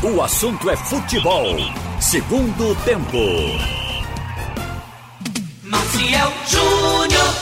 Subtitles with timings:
[0.00, 1.56] O assunto é futebol.
[2.00, 3.18] Segundo tempo.
[5.64, 7.34] Maciel Júnior.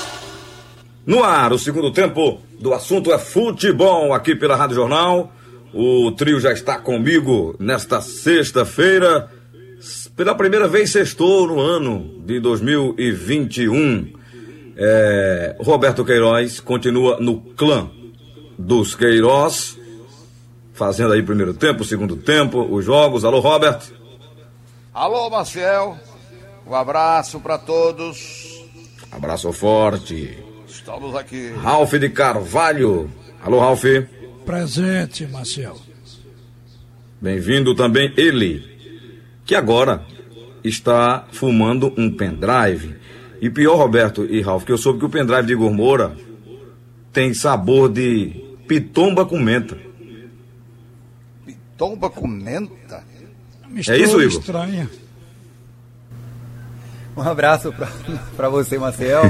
[1.04, 5.30] No ar, o segundo tempo do assunto é futebol aqui pela Rádio Jornal.
[5.74, 9.30] O trio já está comigo nesta sexta-feira.
[10.16, 14.14] Pela primeira vez sextou no ano de 2021.
[14.78, 17.90] É, Roberto Queiroz continua no clã
[18.58, 19.76] dos Queiroz,
[20.76, 23.24] fazendo aí primeiro tempo, segundo tempo, os jogos.
[23.24, 23.80] Alô, Robert.
[24.94, 25.98] Alô, Marcel.
[26.66, 28.64] Um abraço para todos.
[29.10, 30.38] Abraço forte.
[30.68, 31.52] Estamos aqui.
[31.62, 33.10] Ralph de Carvalho.
[33.42, 33.84] Alô, Ralph.
[34.44, 35.76] Presente, Marcel.
[37.20, 38.62] Bem-vindo também ele,
[39.44, 40.04] que agora
[40.62, 42.96] está fumando um pendrive.
[43.40, 46.16] E pior, Roberto e Ralph, que eu soube que o pendrive de Igor Moura
[47.12, 49.86] tem sabor de pitomba com menta.
[51.76, 53.04] Pitomba com menta?
[53.86, 54.22] É isso, Igor?
[54.22, 54.90] estranha.
[57.14, 57.70] Um abraço
[58.34, 59.22] para você, Marcel.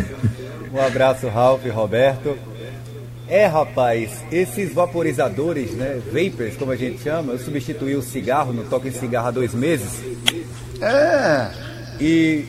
[0.72, 2.38] Um abraço, Ralph e Roberto.
[3.28, 8.62] É, rapaz, esses vaporizadores, né, vapors, como a gente chama, eu substituí o cigarro, no
[8.62, 10.00] toque em cigarro há dois meses.
[10.80, 11.50] É.
[12.00, 12.44] E,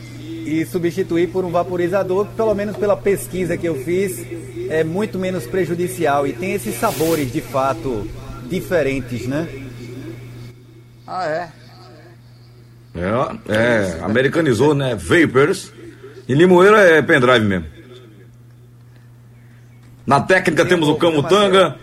[0.46, 4.24] e substituí por um vaporizador que, pelo menos pela pesquisa que eu fiz,
[4.70, 8.08] é muito menos prejudicial e tem esses sabores, de fato,
[8.48, 9.67] diferentes, né?
[11.10, 11.48] Ah, é?
[12.94, 14.94] É, é americanizou, né?
[14.94, 15.72] Vapors.
[16.28, 17.66] E Limoeiro é pendrive mesmo.
[20.06, 21.76] Na técnica temos o Camutanga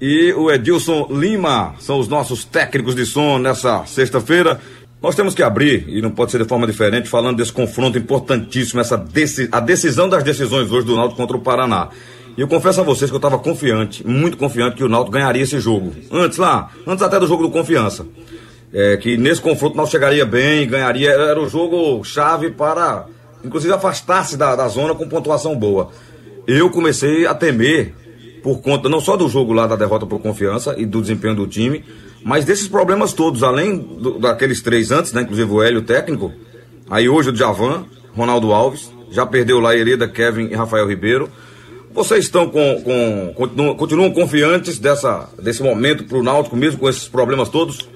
[0.00, 1.76] e o Edilson Lima.
[1.78, 4.60] São os nossos técnicos de som nessa sexta-feira.
[5.00, 8.80] Nós temos que abrir, e não pode ser de forma diferente, falando desse confronto importantíssimo,
[8.80, 11.90] essa deci a decisão das decisões hoje do Náutico contra o Paraná.
[12.36, 15.42] E eu confesso a vocês que eu estava confiante, muito confiante que o Náutico ganharia
[15.42, 15.94] esse jogo.
[16.10, 18.04] Antes lá, antes até do jogo do Confiança.
[18.78, 23.06] É, que nesse confronto o Náutico chegaria bem, ganharia, era o jogo chave para,
[23.42, 25.88] inclusive, afastar-se da, da zona com pontuação boa.
[26.46, 27.94] Eu comecei a temer,
[28.42, 31.46] por conta não só do jogo lá da derrota por Confiança e do desempenho do
[31.46, 31.82] time,
[32.22, 36.30] mas desses problemas todos, além do, daqueles três antes, né, inclusive o Hélio técnico,
[36.90, 41.30] aí hoje o Djavan, Ronaldo Alves, já perdeu lá Hereda, Kevin e Rafael Ribeiro.
[41.94, 46.90] Vocês estão com, com continuam, continuam confiantes dessa, desse momento para o Náutico, mesmo com
[46.90, 47.95] esses problemas todos?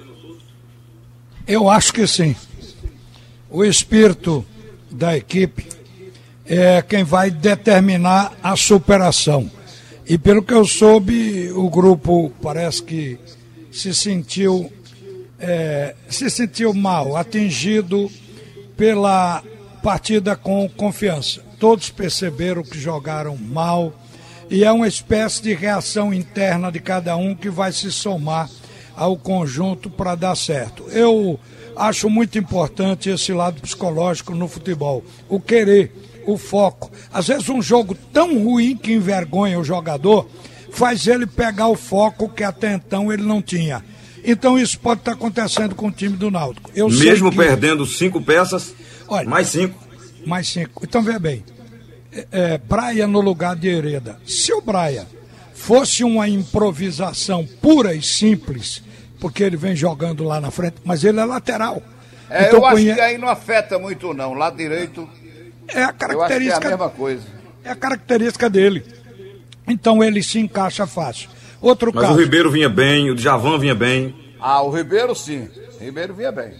[1.51, 2.33] Eu acho que sim.
[3.49, 4.45] O espírito
[4.89, 5.67] da equipe
[6.45, 9.51] é quem vai determinar a superação.
[10.07, 13.19] E pelo que eu soube, o grupo parece que
[13.69, 14.71] se sentiu
[15.37, 18.09] é, se sentiu mal, atingido
[18.77, 19.43] pela
[19.83, 21.41] partida com confiança.
[21.59, 23.93] Todos perceberam que jogaram mal
[24.49, 28.49] e é uma espécie de reação interna de cada um que vai se somar
[28.95, 30.83] ao conjunto para dar certo.
[30.89, 31.39] Eu
[31.75, 35.91] acho muito importante esse lado psicológico no futebol, o querer,
[36.25, 36.91] o foco.
[37.11, 40.27] Às vezes um jogo tão ruim que envergonha o jogador
[40.71, 43.83] faz ele pegar o foco que até então ele não tinha.
[44.23, 46.69] Então isso pode estar acontecendo com o time do Náutico.
[46.75, 47.37] Eu Mesmo que...
[47.37, 48.73] perdendo cinco peças,
[49.07, 49.77] Olha, mais cinco.
[50.25, 50.83] Mais cinco.
[50.85, 51.43] Então veja bem,
[52.11, 54.19] é, é, Braia no lugar de Hereda.
[54.25, 55.07] Se o Braia
[55.71, 58.83] fosse uma improvisação pura e simples,
[59.21, 61.81] porque ele vem jogando lá na frente, mas ele é lateral.
[62.29, 62.93] É, então, eu acho conhe...
[62.93, 65.07] que aí não afeta muito não, lado direito.
[65.69, 66.65] É a característica.
[66.65, 67.23] é a mesma coisa.
[67.63, 68.83] É a característica dele.
[69.65, 71.29] Então ele se encaixa fácil.
[71.61, 72.17] Outro Mas caso.
[72.17, 74.13] o Ribeiro vinha bem, o Djavan vinha bem.
[74.41, 75.47] Ah, o Ribeiro sim.
[75.79, 76.51] O Ribeiro vinha bem.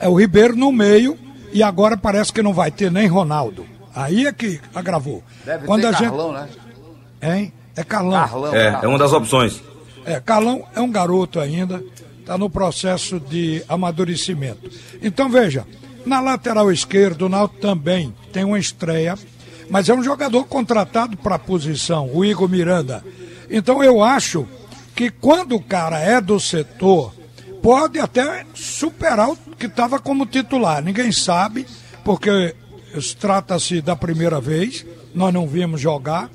[0.00, 1.16] É o Ribeiro no meio
[1.52, 3.64] e agora parece que não vai ter nem Ronaldo.
[3.94, 5.22] Aí é que agravou.
[5.44, 6.58] Deve Quando ter a Carlão, gente...
[7.20, 7.38] né?
[7.38, 7.52] Hein?
[7.76, 8.12] É Carlão.
[8.12, 8.54] Carlão.
[8.54, 8.82] É, Carlão.
[8.82, 9.62] é uma das opções.
[10.04, 11.82] É, Carlão é um garoto ainda,
[12.20, 14.70] está no processo de amadurecimento.
[15.02, 15.66] Então veja,
[16.04, 19.16] na lateral esquerda, o Náutico também tem uma estreia,
[19.70, 23.04] mas é um jogador contratado para a posição, o Igor Miranda.
[23.48, 24.46] Então eu acho
[24.94, 27.14] que quando o cara é do setor,
[27.62, 30.82] pode até superar o que estava como titular.
[30.82, 31.66] Ninguém sabe,
[32.04, 32.54] porque
[33.20, 36.28] trata-se da primeira vez, nós não vimos jogar.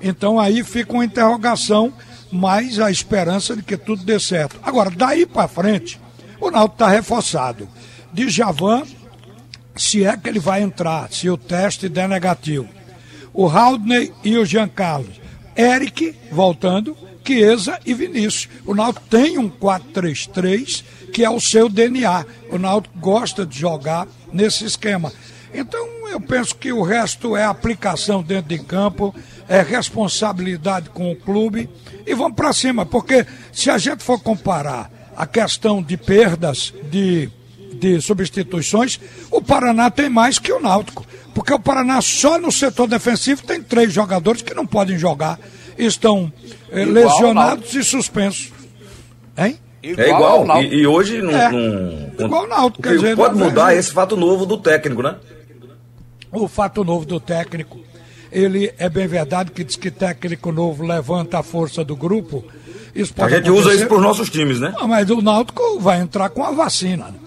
[0.00, 1.92] Então aí fica uma interrogação,
[2.30, 4.58] mas a esperança de que tudo dê certo.
[4.62, 6.00] Agora, daí para frente,
[6.40, 7.68] o Náutico está reforçado.
[8.12, 8.82] De Javan,
[9.76, 12.68] se é que ele vai entrar, se o teste der negativo.
[13.32, 15.20] O Haldney e o Jean Carlos.
[15.56, 16.96] Eric, voltando,
[17.28, 18.48] Chiesa e Vinícius.
[18.64, 22.24] O Náutico tem um 4-3-3 que é o seu DNA.
[22.50, 25.12] O Náutico gosta de jogar nesse esquema.
[25.52, 29.14] Então eu penso que o resto é aplicação dentro de campo,
[29.48, 31.68] é responsabilidade com o clube
[32.06, 37.28] e vamos para cima, porque se a gente for comparar a questão de perdas de,
[37.74, 39.00] de substituições,
[39.30, 41.04] o Paraná tem mais que o Náutico.
[41.34, 45.38] Porque o Paraná só no setor defensivo tem três jogadores que não podem jogar.
[45.76, 46.32] Estão
[46.70, 48.52] eh, lesionados e suspensos.
[49.36, 49.58] Hein?
[49.82, 50.62] Igual é igual.
[50.62, 51.30] E, e, hoje não.
[51.30, 51.52] É.
[52.18, 52.82] não igual o Náutico.
[52.82, 55.16] Quer dizer, pode mudar esse fato novo do técnico, né?
[56.32, 57.78] O fato novo do técnico.
[58.30, 62.44] Ele é bem verdade que diz que técnico novo levanta a força do grupo.
[62.94, 63.68] Isso a gente acontecer.
[63.68, 64.74] usa isso para os nossos times, né?
[64.76, 67.06] Não, mas o Náutico vai entrar com a vacina.
[67.06, 67.18] Né?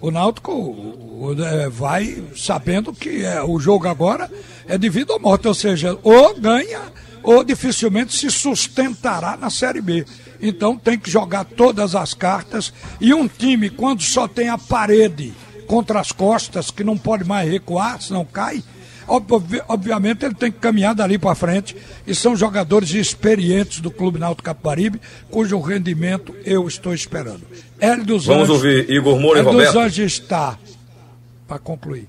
[0.00, 4.30] O Náutico é, vai sabendo que é, o jogo agora
[4.68, 6.80] é de vida ou morte, ou seja, ou ganha
[7.26, 10.06] ou dificilmente se sustentará na Série B.
[10.40, 15.34] Então tem que jogar todas as cartas e um time quando só tem a parede
[15.66, 18.62] contra as costas que não pode mais recuar, senão cai.
[19.06, 21.76] Obviamente ele tem que caminhar dali para frente
[22.06, 25.00] e são jogadores experientes do Clube Náutico Capibaribe,
[25.30, 27.42] cujo rendimento eu estou esperando.
[27.78, 29.60] Hélio dos Vamos Anjos, ouvir Igor Moura e Roberto.
[29.60, 30.58] Hélio dos Anjos está,
[31.46, 32.08] para concluir,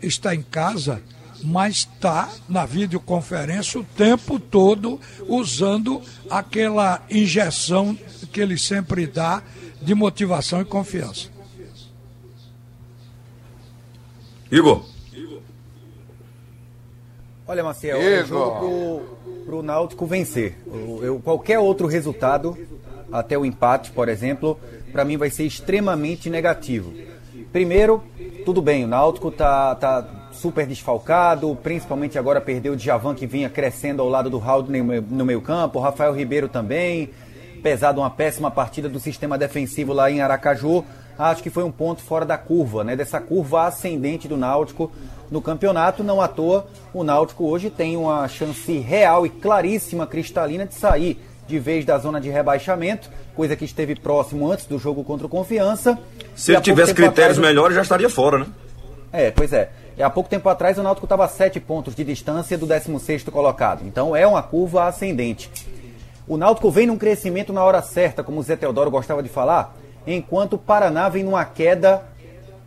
[0.00, 1.02] está em casa
[1.42, 7.96] mas está na videoconferência o tempo todo usando aquela injeção
[8.32, 9.42] que ele sempre dá
[9.80, 11.28] de motivação e confiança.
[14.50, 14.84] Igor.
[17.48, 19.02] Olha, Marcel, é um jogo
[19.46, 20.54] para o Náutico vencer.
[20.66, 22.54] Eu, eu, qualquer outro resultado,
[23.10, 24.60] até o empate, por exemplo,
[24.92, 26.92] para mim vai ser extremamente negativo.
[27.50, 28.04] Primeiro,
[28.44, 33.48] tudo bem, o Náutico tá, tá super desfalcado, principalmente agora perdeu o Djavan que vinha
[33.48, 34.66] crescendo ao lado do Raul
[35.08, 37.08] no meio campo, o Rafael Ribeiro também,
[37.62, 40.84] pesado uma péssima partida do sistema defensivo lá em Aracaju,
[41.18, 44.90] acho que foi um ponto fora da curva, né, dessa curva ascendente do Náutico
[45.30, 50.64] no campeonato, não à toa o Náutico hoje tem uma chance real e claríssima, cristalina
[50.64, 55.02] de sair de vez da zona de rebaixamento, coisa que esteve próximo antes do jogo
[55.02, 55.98] contra o Confiança.
[56.36, 58.46] Se ele tivesse critérios atrás, melhores, já estaria fora, né?
[59.10, 59.70] É, pois é.
[59.96, 63.30] E há pouco tempo atrás o Náutico estava a 7 pontos de distância do 16º
[63.30, 63.82] colocado.
[63.86, 65.50] Então é uma curva ascendente.
[66.26, 69.74] O Náutico vem num crescimento na hora certa, como o Zé Teodoro gostava de falar,
[70.14, 72.02] enquanto o Paraná vem numa queda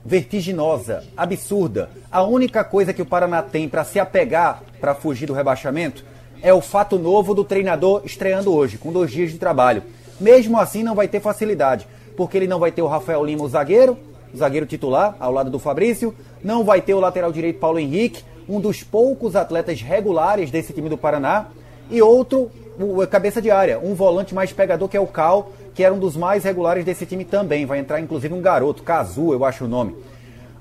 [0.05, 1.89] vertiginosa, absurda.
[2.11, 6.03] A única coisa que o Paraná tem para se apegar para fugir do rebaixamento
[6.41, 9.83] é o fato novo do treinador estreando hoje, com dois dias de trabalho.
[10.19, 13.49] Mesmo assim, não vai ter facilidade, porque ele não vai ter o Rafael Lima, o
[13.49, 13.97] zagueiro,
[14.35, 16.13] zagueiro titular, ao lado do Fabrício.
[16.43, 20.89] Não vai ter o lateral direito Paulo Henrique, um dos poucos atletas regulares desse time
[20.89, 21.47] do Paraná.
[21.89, 22.49] E outro,
[22.79, 25.99] o cabeça de área, um volante mais pegador que é o Cal, que era um
[25.99, 27.65] dos mais regulares desse time também.
[27.65, 29.95] Vai entrar inclusive um garoto, Cazu, eu acho o nome.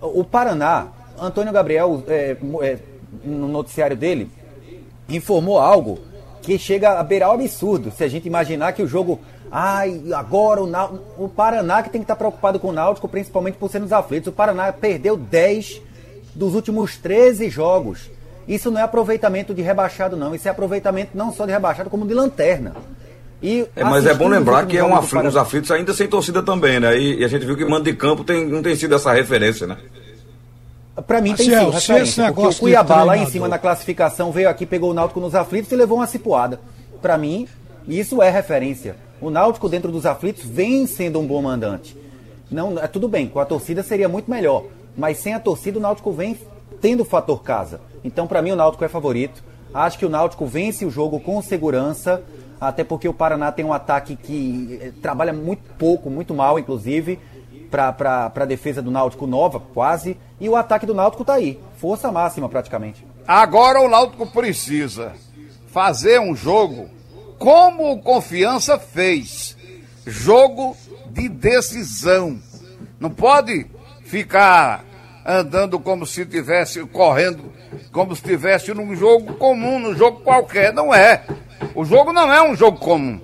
[0.00, 0.88] O Paraná,
[1.20, 2.78] Antônio Gabriel, é, é,
[3.24, 4.30] no noticiário dele,
[5.08, 5.98] informou algo
[6.42, 7.90] que chega a beirar o absurdo.
[7.90, 9.20] Se a gente imaginar que o jogo
[9.50, 13.68] Ai, agora o, o Paraná que tem que estar preocupado com o Náutico, principalmente por
[13.68, 14.28] ser nos aflitos.
[14.28, 15.82] O Paraná perdeu 10
[16.34, 18.10] dos últimos 13 jogos.
[18.46, 20.34] Isso não é aproveitamento de rebaixado, não.
[20.34, 22.76] Isso é aproveitamento não só de rebaixado, como de lanterna.
[23.42, 26.42] E é, mas é bom lembrar que é um aflito, os aflitos ainda sem torcida
[26.42, 26.98] também, né?
[26.98, 29.66] E, e, a gente viu que mando de campo tem, não tem sido essa referência,
[29.66, 29.78] né?
[31.06, 34.66] Pra mim tem sido referência, porque o Cuiabá lá em cima na classificação veio aqui,
[34.66, 36.60] pegou o Náutico nos aflitos e levou uma cipuada.
[37.00, 37.48] Pra mim,
[37.88, 38.96] isso é referência.
[39.20, 41.96] O Náutico, dentro dos aflitos, vem sendo um bom mandante.
[42.50, 44.64] Não, é tudo bem, com a torcida seria muito melhor.
[44.96, 46.36] Mas sem a torcida, o Náutico vem
[46.80, 47.80] tendo o fator casa.
[48.04, 49.42] Então, para mim, o Náutico é favorito.
[49.72, 52.22] Acho que o Náutico vence o jogo com segurança,
[52.60, 57.18] até porque o Paraná tem um ataque que eh, trabalha muito pouco, muito mal, inclusive,
[57.70, 60.16] para a defesa do Náutico nova, quase.
[60.38, 63.06] E o ataque do Náutico está aí, força máxima praticamente.
[63.26, 65.12] Agora o Náutico precisa
[65.68, 66.88] fazer um jogo
[67.38, 69.56] como o Confiança fez.
[70.06, 70.76] Jogo
[71.10, 72.38] de decisão.
[72.98, 73.66] Não pode
[74.04, 74.84] ficar
[75.24, 77.52] andando como se tivesse correndo,
[77.92, 80.72] como se estivesse num jogo comum, num jogo qualquer.
[80.72, 81.24] Não é.
[81.74, 83.20] O jogo não é um jogo comum.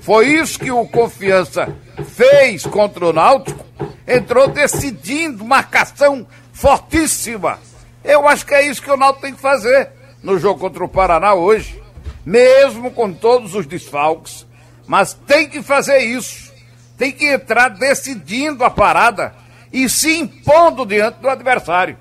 [0.00, 3.64] Foi isso que o Confiança fez contra o Náutico.
[4.06, 7.58] Entrou decidindo, marcação fortíssima.
[8.02, 9.90] Eu acho que é isso que o Náutico tem que fazer
[10.22, 11.84] no jogo contra o Paraná hoje
[12.24, 14.46] mesmo com todos os desfalques,
[14.86, 16.52] mas tem que fazer isso.
[16.96, 19.34] Tem que entrar decidindo a parada
[19.72, 21.98] e se impondo diante do adversário.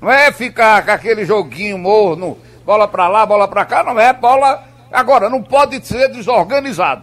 [0.00, 4.12] Não é ficar com aquele joguinho morno, bola para lá, bola para cá, não é
[4.12, 4.62] bola.
[4.94, 7.02] Agora, não pode ser desorganizado,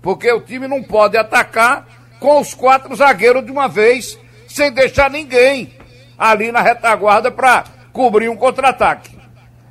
[0.00, 1.86] porque o time não pode atacar
[2.18, 5.76] com os quatro zagueiros de uma vez, sem deixar ninguém
[6.16, 9.14] ali na retaguarda para cobrir um contra-ataque.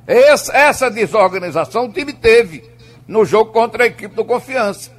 [0.06, 2.62] Essa, desorganização o time teve
[3.08, 4.92] no jogo contra a equipe do Confiança.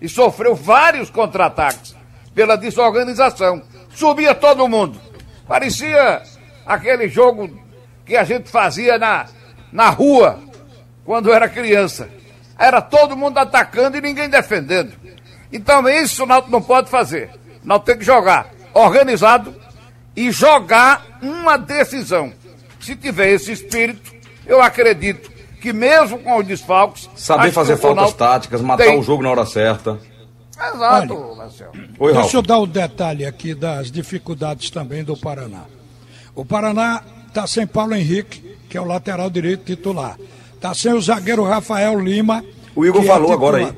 [0.00, 1.96] E sofreu vários contra-ataques.
[2.34, 3.62] pela desorganização.
[3.90, 4.98] Subia todo mundo.
[5.46, 6.22] Parecia
[6.64, 7.50] aquele jogo
[8.06, 9.26] que a gente fazia na,
[9.70, 10.38] na rua
[11.04, 12.08] quando era criança.
[12.58, 14.92] Era todo mundo atacando e ninguém defendendo.
[15.52, 17.30] Então isso o Náutico não pode fazer.
[17.64, 19.54] O Náutico tem que jogar organizado
[20.16, 22.32] e jogar uma decisão.
[22.80, 24.12] Se tiver esse espírito,
[24.46, 25.30] eu acredito
[25.60, 27.08] que mesmo com os desfalques...
[27.14, 28.98] Saber fazer faltas táticas, matar tem...
[28.98, 29.98] o jogo na hora certa.
[30.58, 31.72] Exato, Olha, Marcelo.
[31.98, 35.62] Oi, Deixa eu dar um detalhe aqui das dificuldades também do Paraná.
[36.34, 40.16] O Paraná está sem Paulo Henrique, que é o lateral direito titular.
[40.62, 42.44] Está sem o zagueiro Rafael Lima.
[42.76, 43.72] O Igor falou é agora aí.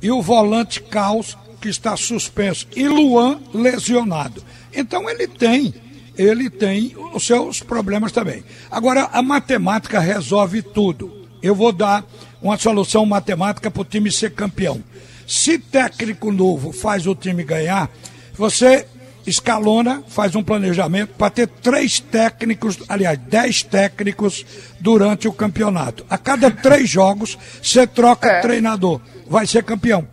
[0.00, 2.66] E o volante Caos, que está suspenso.
[2.74, 4.42] E Luan lesionado.
[4.72, 5.74] Então ele tem,
[6.16, 8.42] ele tem os seus problemas também.
[8.70, 11.12] Agora, a matemática resolve tudo.
[11.42, 12.06] Eu vou dar
[12.40, 14.82] uma solução matemática para o time ser campeão.
[15.26, 17.90] Se técnico novo faz o time ganhar,
[18.32, 18.86] você
[19.26, 24.44] escalona, faz um planejamento para ter três técnicos, aliás, dez técnicos
[24.80, 26.04] durante o campeonato.
[26.08, 28.40] A cada três jogos, você troca é.
[28.40, 29.00] treinador.
[29.28, 30.06] Vai ser campeão.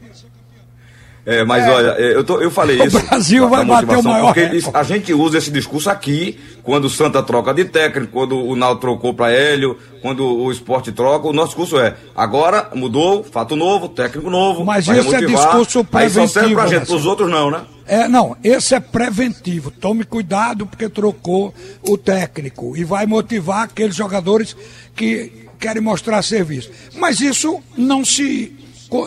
[1.28, 1.70] É, mas é.
[1.70, 2.98] olha, eu, tô, eu falei isso.
[2.98, 4.34] O Brasil vai bater o maior.
[4.34, 8.56] Porque a gente usa esse discurso aqui, quando o Santa troca de técnico, quando o
[8.56, 13.58] Naldo trocou para Hélio, quando o esporte troca, o nosso discurso é: agora mudou, fato
[13.58, 14.64] novo, técnico novo.
[14.64, 16.22] Mas isso é discurso preventivo.
[16.22, 17.60] Aí só serve pra gente, pros outros não, né?
[17.86, 19.70] É, não, esse é preventivo.
[19.70, 24.56] Tome cuidado porque trocou o técnico e vai motivar aqueles jogadores
[24.96, 26.72] que querem mostrar serviço.
[26.96, 28.56] Mas isso não se,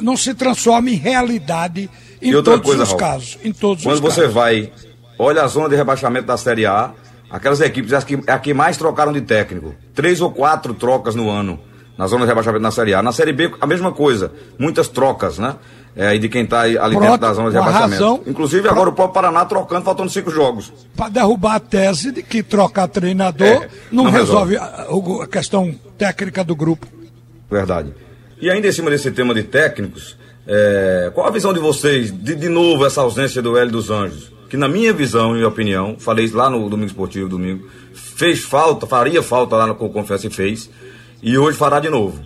[0.02, 1.88] não se transforma em realidade
[2.22, 3.38] em outra todos coisa, os Raul, casos.
[3.44, 4.34] Em todos quando os você casos.
[4.34, 4.72] vai,
[5.18, 6.92] olha a zona de rebaixamento da Série A,
[7.30, 9.74] aquelas equipes as que, a que mais trocaram de técnico.
[9.94, 11.58] Três ou quatro trocas no ano
[12.00, 13.02] na zona de rebaixamento na Série A.
[13.02, 14.32] Na Série B, a mesma coisa.
[14.58, 15.56] Muitas trocas, né?
[15.94, 18.02] É, de quem está ali Pronto, dentro da zona de rebaixamento.
[18.02, 20.72] Razão, Inclusive agora o próprio Paraná trocando, faltando cinco jogos.
[20.96, 25.20] Para derrubar a tese de que trocar treinador é, não, não, resolve, resolve.
[25.20, 26.86] A, a questão técnica do grupo.
[27.50, 27.92] Verdade.
[28.40, 32.34] E ainda em cima desse tema de técnicos, é, qual a visão de vocês, de,
[32.34, 34.32] de novo, essa ausência do Hélio dos Anjos?
[34.48, 39.22] Que na minha visão e opinião, falei lá no Domingo Esportivo, domingo, fez falta, faria
[39.22, 40.68] falta lá no Confiança e fez,
[41.22, 42.20] e hoje fará de novo.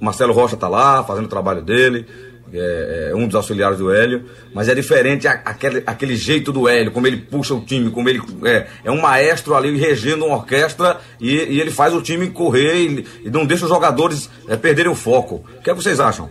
[0.00, 2.06] Marcelo Rocha está lá, fazendo o trabalho dele,
[2.52, 6.68] é, é, um dos auxiliares do Hélio, mas é diferente a, aquele, aquele jeito do
[6.68, 10.36] Hélio, como ele puxa o time, como ele é, é um maestro ali regendo uma
[10.36, 14.56] orquestra e, e ele faz o time correr e, e não deixa os jogadores é,
[14.56, 15.44] perderem o foco.
[15.58, 16.30] O que, é que vocês acham?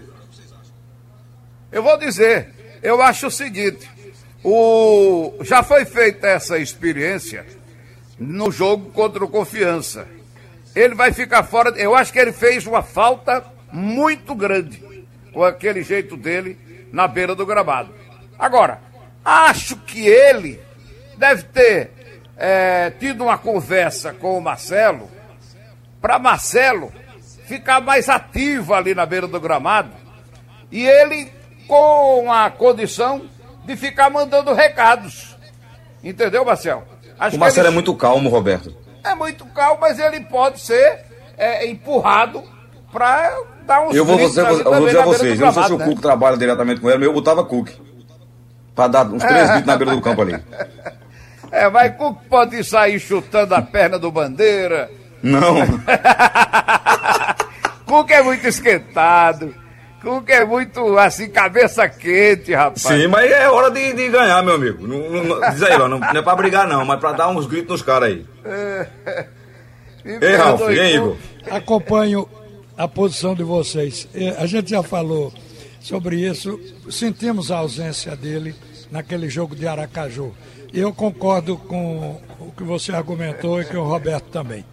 [1.73, 2.53] Eu vou dizer,
[2.83, 3.89] eu acho o seguinte,
[4.43, 7.43] o, já foi feita essa experiência
[8.19, 10.07] no jogo contra o Confiança.
[10.75, 14.83] Ele vai ficar fora, eu acho que ele fez uma falta muito grande
[15.33, 16.59] com aquele jeito dele
[16.91, 17.91] na beira do gramado.
[18.37, 18.79] Agora,
[19.25, 20.61] acho que ele
[21.17, 21.89] deve ter
[22.37, 25.09] é, tido uma conversa com o Marcelo
[25.99, 26.93] para Marcelo
[27.47, 29.91] ficar mais ativo ali na beira do gramado
[30.71, 31.31] e ele
[31.67, 33.21] com a condição
[33.65, 35.35] de ficar mandando recados.
[36.03, 36.83] Entendeu, Marcel?
[37.19, 37.73] Acho o Marcelo ele...
[37.73, 38.75] é muito calmo, Roberto.
[39.03, 41.05] É muito calmo, mas ele pode ser
[41.37, 42.43] é, empurrado
[42.91, 43.31] para
[43.65, 45.77] dar uns Eu vou, você, eu vou dizer a vocês, eu não sei se o
[45.77, 45.85] né?
[45.85, 47.69] Cook trabalha diretamente com ele, mas eu botava Cook.
[48.75, 50.43] Para dar uns três gritos na beira do campo ali.
[51.51, 54.89] É, mas Cook pode sair chutando a perna do Bandeira.
[55.21, 55.55] Não.
[57.85, 59.53] Cook é muito esquentado.
[60.03, 62.81] Cuca é muito, assim, cabeça quente, rapaz.
[62.81, 64.85] Sim, mas é hora de, de ganhar, meu amigo.
[64.85, 67.45] Não, não, diz aí, ó, não, não, é pra brigar, não, mas pra dar uns
[67.45, 68.25] gritos nos caras aí.
[70.05, 70.17] É.
[70.21, 71.15] Ei, Ralf, e aí, Igor?
[71.49, 72.27] Acompanho
[72.77, 74.05] a posição de vocês.
[74.13, 75.31] É, a gente já falou
[75.79, 76.59] sobre isso,
[76.91, 78.53] sentimos a ausência dele
[78.91, 80.33] naquele jogo de Aracaju.
[80.73, 84.65] E eu concordo com o que você argumentou e que o Roberto também.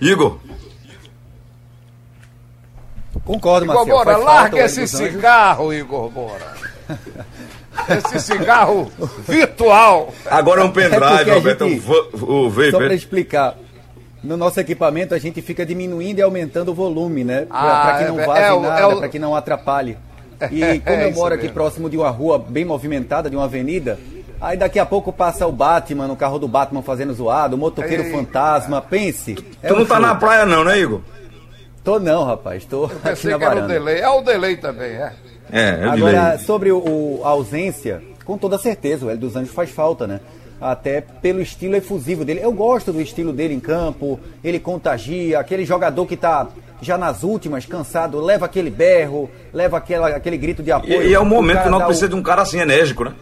[0.00, 0.38] Igor,
[3.28, 4.04] Concordo, Igor Marcelo.
[4.04, 6.54] Bora, larga esse cigarro, Igor Bora.
[7.90, 8.90] esse cigarro
[9.28, 10.14] virtual.
[10.24, 11.84] Agora é um pendrive, é Roberto, gente,
[12.22, 12.70] o vape.
[12.70, 13.54] Só para explicar.
[14.24, 17.42] No nosso equipamento a gente fica diminuindo e aumentando o volume, né?
[17.42, 19.98] Para ah, que não é, vaze é, nada, é, para que não atrapalhe.
[20.50, 23.98] E como eu moro aqui próximo de uma rua bem movimentada, de uma avenida,
[24.40, 28.04] aí daqui a pouco passa o Batman, no carro do Batman fazendo zoado, o motoqueiro
[28.04, 28.16] Eita.
[28.16, 29.34] fantasma, pense.
[29.34, 31.00] Tu não tá na praia não, né, Igor?
[31.88, 32.66] Tô não, rapaz.
[32.66, 33.98] Tô Eu pensei aqui na que era o delay.
[34.00, 35.12] É o delay também, é.
[35.50, 36.38] É, é Agora, delay.
[36.40, 40.20] sobre o, a ausência, com toda certeza, o Hélio dos Anjos faz falta, né?
[40.60, 42.40] até pelo estilo efusivo dele.
[42.42, 46.48] Eu gosto do estilo dele em campo, ele contagia, aquele jogador que está
[46.82, 51.04] já nas últimas, cansado, leva aquele berro, leva aquela, aquele grito de apoio.
[51.04, 52.10] E, e é o momento que não precisa o...
[52.10, 53.14] de um cara assim enérgico, né?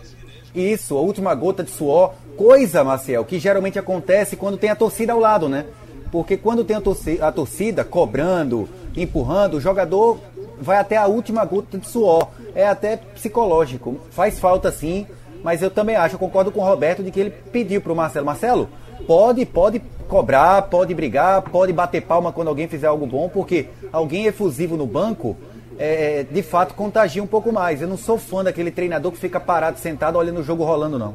[0.53, 2.15] Isso, a última gota de suor.
[2.37, 5.67] Coisa, Marcel, que geralmente acontece quando tem a torcida ao lado, né?
[6.11, 10.19] Porque quando tem a torcida, cobrando, empurrando, o jogador
[10.61, 12.29] vai até a última gota de suor.
[12.55, 13.99] É até psicológico.
[14.11, 15.07] Faz falta sim,
[15.43, 17.97] mas eu também acho, eu concordo com o Roberto, de que ele pediu para o
[17.97, 18.27] Marcelo.
[18.27, 18.69] Marcelo,
[19.07, 24.27] pode, pode cobrar, pode brigar, pode bater palma quando alguém fizer algo bom, porque alguém
[24.27, 25.37] efusivo no banco,
[25.79, 27.83] é, de fato, contagia um pouco mais.
[27.83, 31.15] Eu não sou fã daquele treinador que fica parado, sentado, olhando o jogo rolando, não.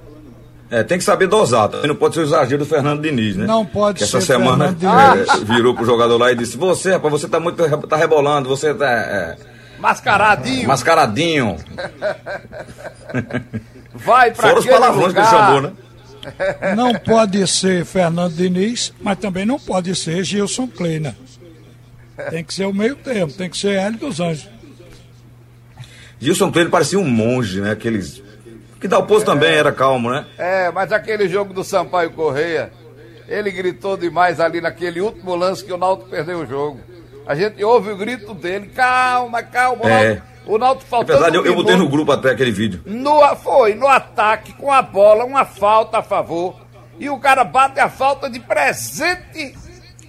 [0.72, 1.70] É, tem que saber dosar.
[1.86, 3.46] Não pode ser o exagero do Fernando Diniz, né?
[3.46, 4.18] Não pode que ser.
[4.18, 7.62] Essa semana é, virou pro jogador lá e disse: Você, rapaz, você tá muito.
[7.88, 8.90] tá rebolando, você tá.
[8.90, 9.36] É,
[9.78, 10.68] mascaradinho.
[10.70, 11.58] Mascaradinho.
[13.94, 15.30] Vai pra Fora os palavrões lugar.
[15.30, 15.72] que ele chamou, né?
[16.76, 21.18] Não pode ser Fernando Diniz, mas também não pode ser Gilson Kleina.
[22.30, 24.48] Tem que ser o meio termo, tem que ser Hélio dos Anjos.
[26.20, 27.72] Gilson Kleina parecia um monge, né?
[27.72, 28.24] Aqueles.
[28.82, 30.26] Que Dalpozo é, também era calmo, né?
[30.40, 32.72] É, mas aquele jogo do Sampaio Correia,
[33.28, 36.80] ele gritou demais ali naquele último lance que o Naldo perdeu o jogo.
[37.28, 40.22] A gente ouve o grito dele, calma, calma, é.
[40.48, 41.16] O Naldo faltou.
[41.16, 42.82] É verdade, eu, eu botei no grupo até aquele vídeo.
[42.84, 46.60] No, foi, no ataque, com a bola, uma falta a favor.
[47.00, 49.56] E o cara bate a falta de presente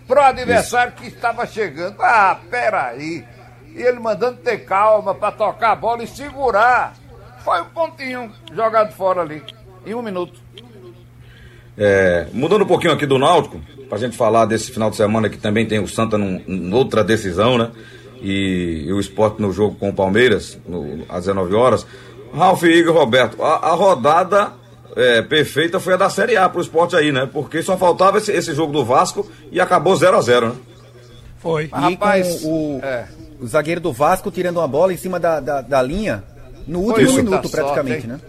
[0.07, 1.02] pro adversário Isso.
[1.02, 1.97] que estava chegando.
[2.00, 3.25] Ah, peraí.
[3.75, 6.95] E ele mandando ter calma para tocar a bola e segurar.
[7.45, 9.43] Foi um pontinho jogado fora ali,
[9.87, 10.41] em um minuto.
[11.77, 15.39] É, mudando um pouquinho aqui do Náutico, pra gente falar desse final de semana que
[15.39, 17.71] também tem o Santa num, outra decisão, né?
[18.23, 21.85] e, e o esporte no jogo com o Palmeiras, no, às 19 horas.
[22.33, 24.53] Ralf e Igor Roberto, a, a rodada
[24.97, 27.29] é, perfeita foi a da Série A pro esporte aí, né?
[27.31, 30.55] Porque só faltava esse, esse jogo do Vasco e acabou 0 a 0 né?
[31.39, 31.65] Foi.
[31.65, 33.09] E Rapaz, o, é.
[33.41, 36.23] o zagueiro do Vasco tirando uma bola em cima da, da, da linha
[36.66, 38.21] no último Foi minuto, praticamente, sorte, né?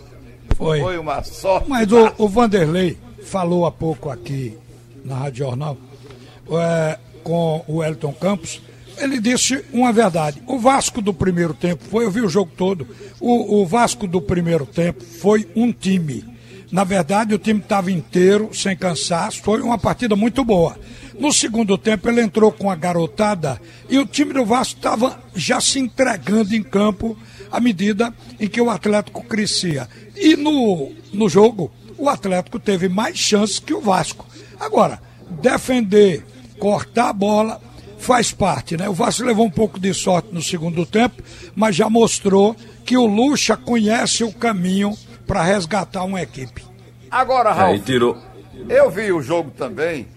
[0.55, 0.79] Foi.
[0.79, 1.69] Foi uma sorte.
[1.69, 4.57] Mas o, o Vanderlei falou há pouco aqui
[5.03, 5.77] na Rádio Jornal
[6.51, 8.61] é, com o Elton Campos
[8.97, 10.41] ele disse uma verdade.
[10.47, 12.87] O Vasco do primeiro tempo foi, eu vi o jogo todo,
[13.19, 16.23] o, o Vasco do primeiro tempo foi um time.
[16.71, 20.77] Na verdade, o time estava inteiro, sem cansaço, foi uma partida muito boa.
[21.19, 25.61] No segundo tempo, ele entrou com a garotada e o time do Vasco estava já
[25.61, 27.15] se entregando em campo
[27.53, 29.87] à medida em que o Atlético crescia.
[30.15, 34.25] E no, no jogo, o Atlético teve mais chances que o Vasco.
[34.59, 36.25] Agora, defender,
[36.57, 37.61] cortar a bola,
[37.99, 38.89] faz parte, né?
[38.89, 41.21] O Vasco levou um pouco de sorte no segundo tempo,
[41.55, 46.65] mas já mostrou que o Lucha conhece o caminho para resgatar uma equipe.
[47.11, 48.17] Agora, Raul, é, tirou.
[48.67, 50.07] eu vi o jogo também,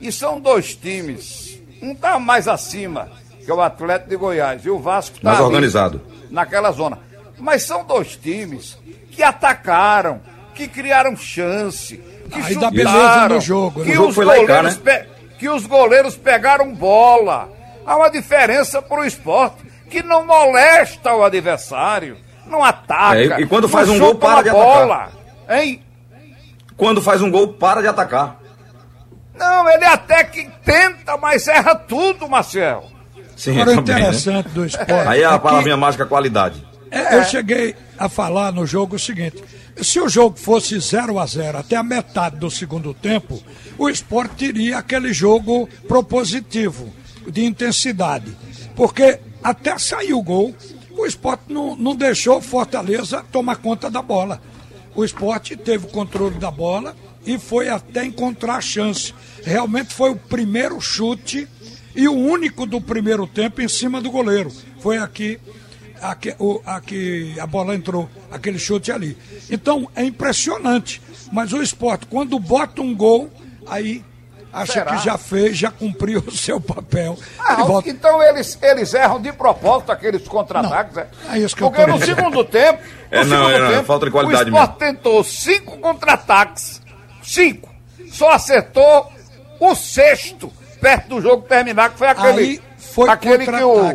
[0.00, 1.60] e são dois times.
[1.82, 3.10] Um tá mais acima,
[3.44, 6.00] que é o Atlético de Goiás, e o Vasco está mais organizado.
[6.30, 6.98] Naquela zona.
[7.38, 8.78] Mas são dois times
[9.10, 10.20] que atacaram,
[10.54, 11.96] que criaram chance,
[12.30, 13.80] que Aí chutaram, dá beleza no jogo.
[13.80, 13.86] Né?
[13.86, 15.06] Que o jogo os goleiros cá, né?
[15.38, 17.48] que os goleiros pegaram bola.
[17.86, 23.16] Há uma diferença para o esporte que não molesta o adversário, não ataca.
[23.16, 25.58] É, e quando faz um gol, para de bola, atacar.
[25.58, 25.82] Hein?
[26.76, 28.38] Quando faz um gol, para de atacar.
[29.34, 32.84] Não, ele até que tenta, mas erra tudo, Marcel.
[33.38, 34.52] Sim, Agora, o interessante né?
[34.52, 34.92] do esporte.
[34.92, 35.80] Aí é a é palavrinha que...
[35.80, 36.66] mágica qualidade.
[36.90, 39.42] É, eu cheguei a falar no jogo o seguinte:
[39.80, 43.40] se o jogo fosse 0 a 0 até a metade do segundo tempo,
[43.78, 46.92] o esporte teria aquele jogo propositivo,
[47.28, 48.36] de intensidade.
[48.74, 50.52] Porque até sair o gol,
[50.90, 54.42] o esporte não, não deixou Fortaleza tomar conta da bola.
[54.96, 59.14] O esporte teve o controle da bola e foi até encontrar a chance.
[59.44, 61.46] Realmente foi o primeiro chute
[61.98, 64.52] e o único do primeiro tempo em cima do goleiro.
[64.78, 65.36] Foi aqui
[66.00, 69.18] aqui, o, aqui a bola entrou, aquele chute ali.
[69.50, 71.02] Então é impressionante.
[71.32, 73.28] Mas o esporte, quando bota um gol,
[73.66, 74.04] aí
[74.52, 74.94] acha Será?
[74.96, 77.18] que já fez, já cumpriu o seu papel.
[77.36, 77.90] Ah, volta...
[77.90, 80.98] Então eles, eles erram de propósito aqueles contra-ataques.
[80.98, 81.08] É?
[81.32, 82.78] é isso que Porque eu no segundo tempo.
[83.10, 84.94] É, no não, segundo é, tempo, falta de qualidade o Sport mesmo.
[84.94, 86.80] tentou cinco contra-ataques.
[87.24, 87.68] Cinco.
[88.12, 89.12] Só acertou
[89.58, 92.40] o sexto perto do jogo terminar, que foi aquele.
[92.40, 93.94] Aí foi aquele que o,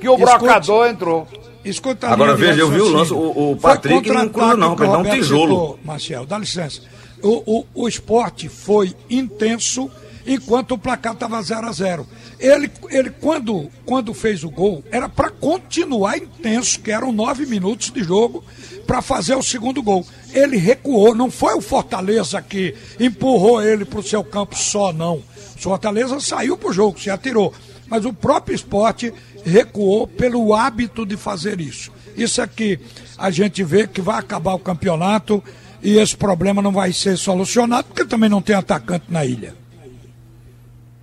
[0.00, 1.28] que o brocador entrou.
[1.64, 4.98] Escuta Agora veja, eu vi o lance, o, o Patrick não cruza não, ele dá
[4.98, 5.42] um tijolo.
[5.42, 6.80] Citou, Marcel, dá licença.
[7.22, 9.88] O, o, o esporte foi intenso
[10.26, 12.06] enquanto o placar estava 0 a 0
[12.38, 17.90] Ele, ele quando, quando fez o gol, era para continuar intenso, que eram nove minutos
[17.90, 18.44] de jogo,
[18.86, 20.06] para fazer o segundo gol.
[20.32, 25.16] Ele recuou, não foi o Fortaleza que empurrou ele para o seu campo só, não.
[25.16, 27.52] O Fortaleza saiu para o jogo, se atirou.
[27.86, 29.12] Mas o próprio esporte
[29.44, 31.90] recuou pelo hábito de fazer isso.
[32.16, 32.78] Isso aqui
[33.18, 35.42] a gente vê que vai acabar o campeonato
[35.82, 39.61] e esse problema não vai ser solucionado, porque também não tem atacante na ilha.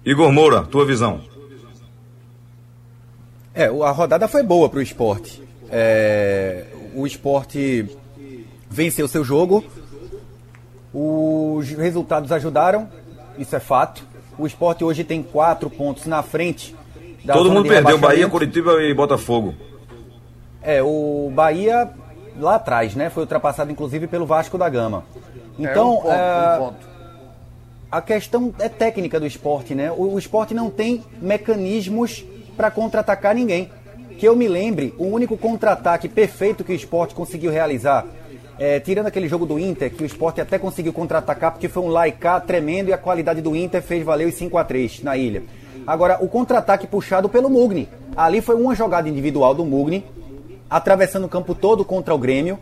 [0.10, 1.22] Igor Moura, tua visão.
[3.54, 5.40] É, a rodada foi boa para o esporte.
[5.70, 7.86] É, o esporte
[8.68, 9.64] venceu seu jogo,
[10.92, 12.90] os resultados ajudaram,
[13.38, 14.04] isso é fato.
[14.36, 16.76] O esporte hoje tem quatro pontos na frente.
[17.32, 19.54] Todo mundo perdeu, Bahia, Curitiba e Botafogo.
[20.64, 21.88] É, o Bahia
[22.40, 23.12] lá atrás, né?
[23.12, 25.04] Foi ultrapassado inclusive pelo Vasco da Gama.
[25.60, 26.56] Então, é um ponto, é...
[26.56, 26.90] um ponto.
[27.92, 29.92] A questão é técnica do esporte, né?
[29.92, 32.24] O, o esporte não tem mecanismos
[32.56, 33.72] para contra-atacar ninguém.
[34.20, 38.06] Que eu me lembre, o único contra-ataque perfeito que o esporte conseguiu realizar,
[38.60, 41.88] é, tirando aquele jogo do Inter, que o esporte até conseguiu contra-atacar, porque foi um
[41.88, 45.44] laicá tremendo e a qualidade do Inter fez valer os 5 a 3 na ilha.
[45.88, 47.90] Agora, o contra-ataque puxado pelo Mugni.
[48.16, 50.06] Ali foi uma jogada individual do Mugni,
[50.70, 52.60] atravessando o campo todo contra o Grêmio.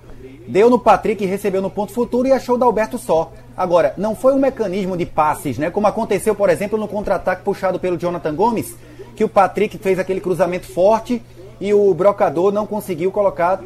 [0.48, 3.34] Deu no Patrick, recebeu no ponto futuro e achou o Dalberto só.
[3.58, 5.72] Agora, não foi um mecanismo de passes, né?
[5.72, 8.76] Como aconteceu, por exemplo, no contra-ataque puxado pelo Jonathan Gomes,
[9.16, 11.24] que o Patrick fez aquele cruzamento forte
[11.60, 13.60] e o brocador não conseguiu colocar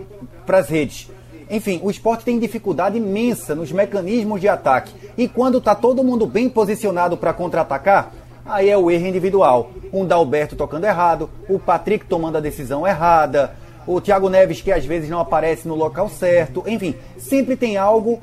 [0.46, 1.10] para as redes.
[1.50, 4.94] Enfim, o esporte tem dificuldade imensa nos mecanismos de ataque.
[5.18, 8.14] E quando está todo mundo bem posicionado para contra-atacar,
[8.46, 9.72] aí é o erro individual.
[9.92, 13.54] Um Dalberto tocando errado, o Patrick tomando a decisão errada,
[13.86, 18.22] o Thiago Neves que às vezes não aparece no local certo, enfim, sempre tem algo,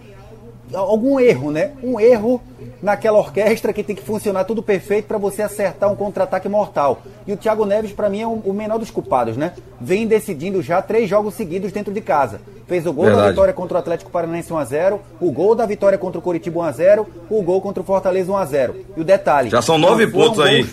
[0.75, 1.73] algum erro, né?
[1.83, 2.41] Um erro
[2.83, 7.03] naquela orquestra que tem que funcionar tudo perfeito para você acertar um contra-ataque mortal.
[7.27, 9.53] E o Thiago Neves, para mim, é o menor dos culpados, né?
[9.81, 12.41] Vem decidindo já três jogos seguidos dentro de casa.
[12.67, 13.25] Fez o gol Verdade.
[13.25, 17.07] da vitória contra o Atlético Paranaense 1x0, o gol da vitória contra o Curitiba 1x0,
[17.31, 18.75] o gol contra o Fortaleza 1x0.
[18.97, 19.51] E o detalhe.
[19.51, 20.67] Já são nove pontos aí.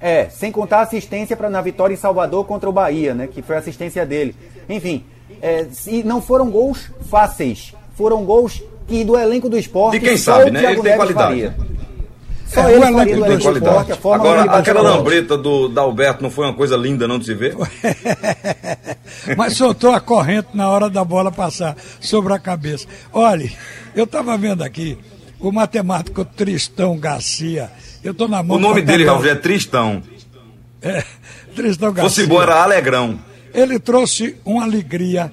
[0.00, 3.26] É, sem contar a assistência pra, na vitória em Salvador contra o Bahia, né?
[3.26, 4.36] Que foi a assistência dele.
[4.68, 5.04] Enfim,
[5.40, 7.74] é, e não foram gols fáceis.
[7.94, 9.96] Foram gols que do elenco do esporte.
[9.96, 10.72] E quem sabe, né?
[10.72, 11.28] Ele tem qualidade.
[11.28, 11.56] Faria.
[12.46, 13.92] Só é, ele faria do elenco qualidade.
[13.92, 17.56] Esporte, Agora, aquela lambreta do Dalberto não foi uma coisa linda não de se ver?
[19.36, 22.86] Mas soltou a corrente na hora da bola passar sobre a cabeça.
[23.12, 23.50] Olha,
[23.94, 24.98] eu estava vendo aqui
[25.40, 27.70] o matemático Tristão Garcia
[28.04, 28.58] eu tô na mão.
[28.58, 30.02] O nome dele, Raul, é Tristão.
[30.82, 31.02] É,
[31.56, 32.26] Tristão Garcia.
[32.26, 33.18] Fosse era Alegrão.
[33.54, 35.32] Ele trouxe uma alegria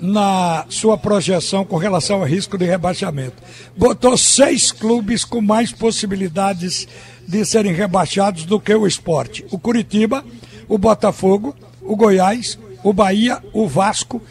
[0.00, 3.42] na sua projeção com relação ao risco de rebaixamento.
[3.76, 6.88] Botou seis clubes com mais possibilidades
[7.26, 10.24] de serem rebaixados do que o esporte: o Curitiba,
[10.68, 14.22] o Botafogo, o Goiás, o Bahia, o Vasco,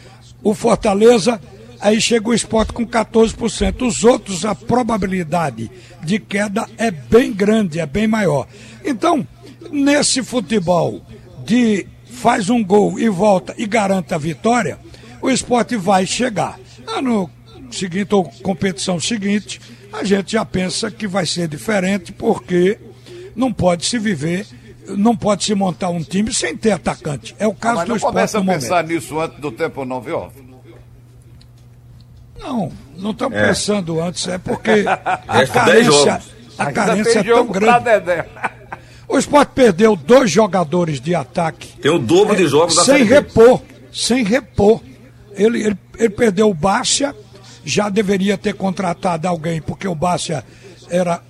[0.42, 1.40] o Fortaleza
[1.80, 3.82] aí chega o esporte com 14%.
[3.86, 5.70] Os outros, a probabilidade
[6.02, 8.46] de queda é bem grande, é bem maior.
[8.84, 9.26] Então,
[9.72, 11.00] nesse futebol
[11.44, 14.78] de faz um gol e volta e garanta a vitória,
[15.20, 16.58] o esporte vai chegar.
[16.86, 17.30] Ah, no
[17.70, 19.60] seguinte, ou competição seguinte,
[19.92, 22.78] a gente já pensa que vai ser diferente, porque
[23.34, 24.46] não pode se viver
[24.96, 27.34] não pode se montar um time sem ter atacante.
[27.38, 28.14] É o caso ah, mas do esporte.
[28.14, 30.28] Não começa a pensar nisso antes do tempo, não, viu?
[32.40, 33.48] Não, não estamos é.
[33.48, 36.22] pensando antes, é porque a carência,
[36.58, 37.90] a carência é tão grande.
[39.06, 41.76] O Sport perdeu dois jogadores de ataque.
[41.78, 43.60] Tem o dobro de jogos da Sem repor,
[43.92, 44.80] sem repor.
[45.40, 47.16] Ele, ele, ele perdeu o Bárcia,
[47.64, 50.44] já deveria ter contratado alguém, porque o Bárcia
[50.90, 51.22] era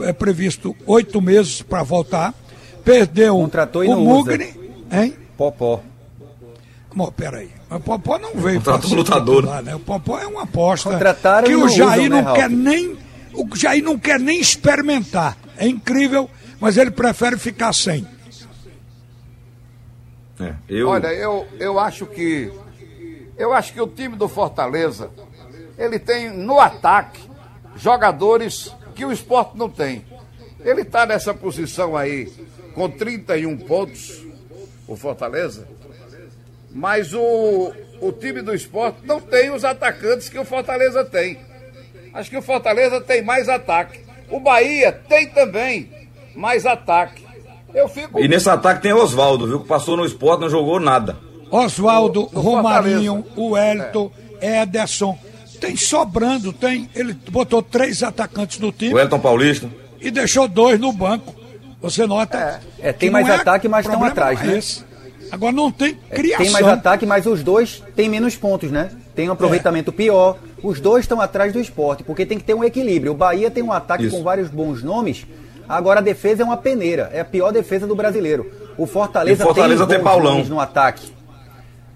[0.00, 2.32] é previsto oito meses para voltar.
[2.84, 4.54] Perdeu Contratou o Mugni,
[4.90, 5.14] hein?
[5.36, 5.82] Popó.
[6.94, 7.50] Bom, peraí.
[7.70, 9.44] O Popó não veio para ser lutador.
[9.44, 9.74] Lá, né?
[9.74, 10.98] O Popó é uma aposta
[11.44, 12.96] que o Jair usam, né, não quer nem
[13.34, 15.36] o Jair não quer nem experimentar.
[15.58, 18.06] É incrível, mas ele prefere ficar sem.
[20.40, 20.88] É, eu...
[20.88, 22.50] Olha, eu, eu acho que
[23.38, 25.10] eu acho que o time do Fortaleza
[25.78, 27.20] ele tem no ataque
[27.76, 30.04] jogadores que o esporte não tem.
[30.60, 32.30] Ele está nessa posição aí
[32.74, 34.26] com 31 pontos,
[34.86, 35.78] o Fortaleza
[36.70, 41.38] mas o, o time do esporte não tem os atacantes que o Fortaleza tem.
[42.12, 44.00] Acho que o Fortaleza tem mais ataque.
[44.30, 45.90] O Bahia tem também
[46.34, 47.26] mais ataque.
[47.74, 48.20] Eu fico...
[48.20, 49.60] E nesse ataque tem Oswaldo, viu?
[49.60, 51.18] Que passou no esporte, não jogou nada.
[51.50, 54.62] Oswaldo, Romarinho, o Elton, é.
[54.62, 55.18] Ederson.
[55.60, 56.88] Tem sobrando, tem.
[56.94, 58.94] Ele botou três atacantes no time.
[58.94, 59.68] O Elton Paulista.
[60.00, 61.34] e deixou dois no banco.
[61.80, 62.60] Você nota.
[62.78, 64.58] É, tem mais é ataque, mas estão atrás, né?
[64.58, 64.84] Esse.
[65.30, 66.44] Agora não tem criação.
[66.44, 68.90] Tem mais ataque, mas os dois têm menos pontos, né?
[69.14, 69.94] Tem um aproveitamento é.
[69.94, 70.38] pior.
[70.62, 73.12] Os dois estão atrás do esporte, porque tem que ter um equilíbrio.
[73.12, 74.16] O Bahia tem um ataque Isso.
[74.16, 75.26] com vários bons nomes,
[75.68, 77.10] agora a defesa é uma peneira.
[77.12, 78.50] É a pior defesa do brasileiro.
[78.76, 81.12] O Fortaleza, o Fortaleza tem, tem Paulão no ataque.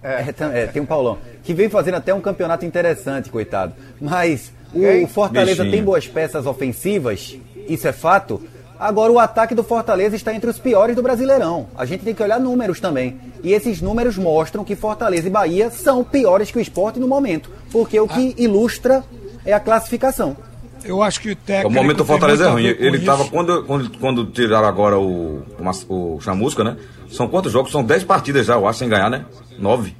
[0.02, 1.18] É, é, tem um Paulão.
[1.44, 3.74] Que vem fazendo até um campeonato interessante, coitado.
[4.00, 5.70] Mas o Fortaleza Bichinho.
[5.70, 7.36] tem boas peças ofensivas,
[7.68, 8.42] isso é fato.
[8.78, 11.68] Agora o ataque do Fortaleza está entre os piores do Brasileirão.
[11.76, 13.20] A gente tem que olhar números também.
[13.40, 17.48] E esses números mostram que Fortaleza e Bahia são piores que o esporte no momento.
[17.70, 18.42] Porque o que ah.
[18.42, 19.04] ilustra
[19.44, 20.36] é a classificação.
[20.84, 21.68] Eu acho que o técnico.
[21.68, 22.64] O momento do Fortaleza é ruim.
[22.64, 25.42] Ele estava, quando, quando, quando tiraram agora o,
[25.88, 26.76] o, o Chamusca, né?
[27.10, 27.70] São quantos jogos?
[27.70, 29.24] São 10 partidas já, eu acho, sem ganhar, né?
[29.58, 29.94] 9.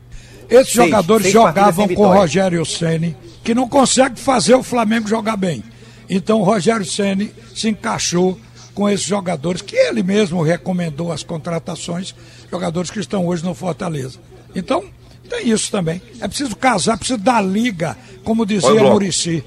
[0.48, 5.08] Esses seis, jogadores seis jogavam com o Rogério Ceni, que não consegue fazer o Flamengo
[5.08, 5.62] jogar bem.
[6.08, 8.38] Então o Rogério Ceni se encaixou
[8.74, 12.14] com esses jogadores que ele mesmo recomendou as contratações,
[12.50, 14.18] jogadores que estão hoje no Fortaleza.
[14.54, 14.84] Então,
[15.28, 16.00] tem isso também.
[16.20, 19.44] É preciso casar, precisa dar liga, como dizia Murici.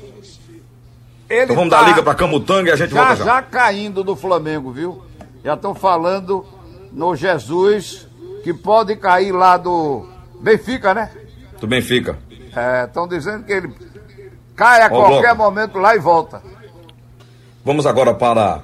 [1.29, 3.25] Então vamos tá dar liga para Camutanga e a gente já, volta já.
[3.25, 5.01] Já caindo do Flamengo, viu?
[5.43, 6.45] Já estão falando
[6.91, 8.07] no Jesus
[8.43, 10.07] que pode cair lá do
[10.39, 11.11] Benfica, né?
[11.59, 12.17] Do Benfica.
[12.55, 13.73] É, estão dizendo que ele
[14.55, 15.51] cai a Ó, qualquer bloco.
[15.51, 16.41] momento lá e volta.
[17.63, 18.63] Vamos agora para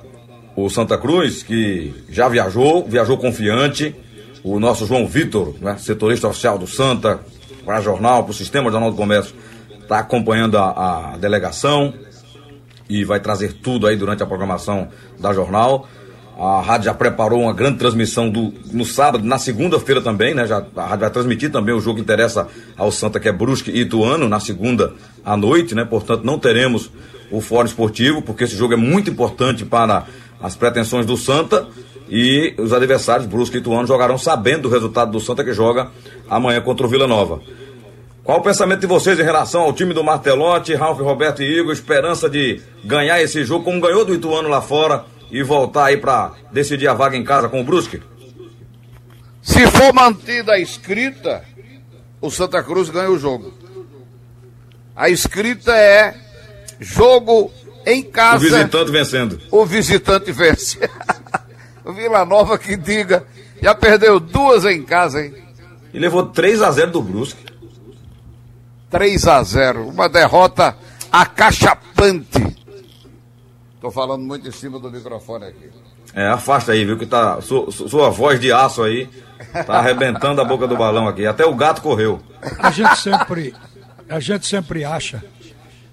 [0.56, 3.95] o Santa Cruz, que já viajou, viajou confiante.
[4.43, 7.19] O nosso João Vitor, né, setorista oficial do Santa,
[7.65, 9.36] para jornal, para o Sistema Jornal do Comércio,
[9.82, 11.93] está acompanhando a, a, delegação
[12.91, 15.88] e vai trazer tudo aí durante a programação da jornal.
[16.38, 20.45] A rádio já preparou uma grande transmissão do, no sábado, na segunda-feira também, né?
[20.45, 23.71] Já, a rádio vai transmitir também o jogo que interessa ao Santa, que é Brusque
[23.71, 25.86] e Ituano, na segunda à noite, né?
[25.86, 26.91] Portanto, não teremos
[27.32, 30.06] o Fórum Esportivo, porque esse jogo é muito importante para
[30.41, 31.67] as pretensões do Santa
[32.10, 35.91] e os adversários, Brusque e Ituano, jogarão sabendo do resultado do Santa que joga
[36.30, 37.39] amanhã contra o Vila Nova.
[38.23, 41.73] Qual o pensamento de vocês em relação ao time do Martelote, Ralf, Roberto e Igor?
[41.73, 46.34] Esperança de ganhar esse jogo como ganhou do Ituano lá fora e voltar aí para
[46.51, 48.01] decidir a vaga em casa com o Brusque?
[49.41, 51.43] Se for mantida a escrita,
[52.21, 53.51] o Santa Cruz ganha o jogo.
[54.95, 56.13] A escrita é
[56.79, 57.51] jogo
[57.88, 58.45] em casa.
[58.45, 59.41] O visitante vencendo.
[59.49, 60.77] O visitante vence.
[61.84, 63.25] o Vila Nova que diga.
[63.60, 65.34] Já perdeu duas em casa, hein?
[65.91, 67.51] E levou 3 a 0 do Brusque.
[68.91, 70.77] 3 a 0 Uma derrota
[71.12, 72.58] acachapante.
[73.80, 75.69] Tô falando muito em cima do microfone aqui.
[76.13, 76.97] É, afasta aí, viu?
[76.97, 77.41] Que tá.
[77.41, 79.10] Sua, sua voz de aço aí
[79.65, 81.25] tá arrebentando a boca do balão aqui.
[81.25, 82.19] Até o gato correu.
[82.60, 83.56] A gente sempre.
[84.08, 85.23] A gente sempre acha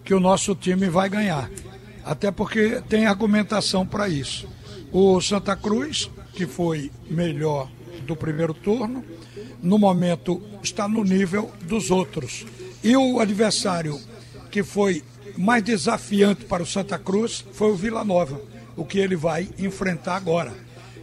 [0.05, 1.49] que o nosso time vai ganhar
[2.09, 4.49] até porque tem argumentação para isso.
[4.91, 7.69] O Santa Cruz, que foi melhor
[8.07, 9.05] do primeiro turno,
[9.63, 12.47] no momento está no nível dos outros.
[12.83, 14.01] E o adversário
[14.51, 15.03] que foi
[15.37, 18.41] mais desafiante para o Santa Cruz foi o Vila Nova,
[18.77, 20.53] o que ele vai enfrentar agora.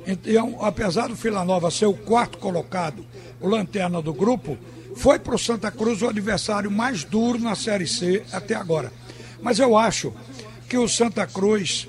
[0.07, 3.05] Então, apesar do Vila Nova ser o quarto colocado,
[3.39, 4.57] o lanterna do grupo,
[4.95, 8.91] foi para o Santa Cruz o adversário mais duro na Série C até agora.
[9.41, 10.13] Mas eu acho
[10.69, 11.87] que o Santa Cruz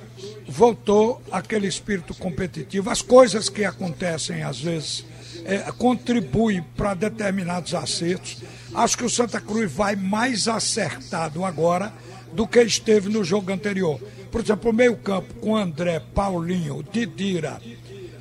[0.48, 2.90] voltou aquele espírito competitivo.
[2.90, 5.04] As coisas que acontecem às vezes
[5.44, 8.38] é, contribuem para determinados acertos.
[8.76, 11.90] Acho que o Santa Cruz vai mais acertado agora
[12.34, 13.98] do que esteve no jogo anterior.
[14.30, 17.58] Por exemplo, o meio-campo com André, Paulinho, Didira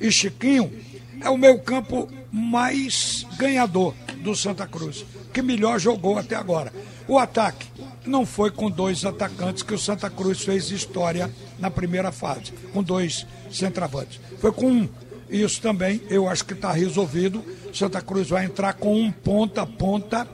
[0.00, 0.72] e Chiquinho
[1.20, 3.92] é o meio-campo mais ganhador
[4.22, 6.72] do Santa Cruz, que melhor jogou até agora.
[7.06, 7.66] O ataque
[8.06, 12.82] não foi com dois atacantes que o Santa Cruz fez história na primeira fase, com
[12.82, 14.18] dois centravantes.
[14.40, 14.88] Foi com um.
[15.28, 17.44] Isso também eu acho que está resolvido.
[17.74, 20.26] Santa Cruz vai entrar com um ponta a ponta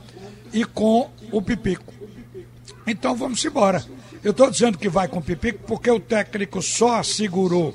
[0.53, 1.93] e com o Pipico.
[2.87, 3.85] Então vamos embora.
[4.23, 7.75] Eu estou dizendo que vai com o Pipico porque o técnico só segurou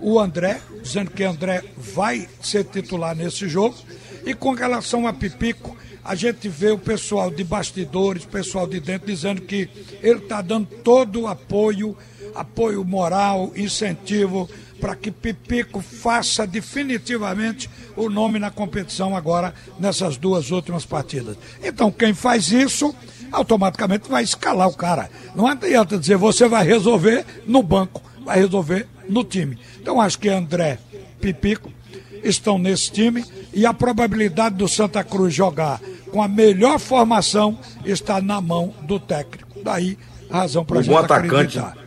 [0.00, 3.76] o André, dizendo que André vai ser titular nesse jogo.
[4.24, 9.06] E com relação a Pipico, a gente vê o pessoal de bastidores, pessoal de dentro,
[9.06, 9.68] dizendo que
[10.02, 11.96] ele está dando todo o apoio,
[12.34, 14.48] apoio moral, incentivo,
[14.80, 21.36] para que Pipico faça definitivamente o nome na competição agora, nessas duas últimas partidas.
[21.62, 22.94] Então, quem faz isso,
[23.30, 25.10] automaticamente vai escalar o cara.
[25.34, 29.58] Não adianta dizer, você vai resolver no banco, vai resolver no time.
[29.80, 30.78] Então, acho que André,
[31.20, 31.72] Pipico,
[32.22, 35.80] estão nesse time e a probabilidade do Santa Cruz jogar
[36.10, 39.60] com a melhor formação está na mão do técnico.
[39.62, 39.98] Daí
[40.30, 41.83] razão para a gente atacante, acreditar.